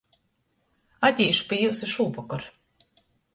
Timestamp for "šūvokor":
1.93-2.49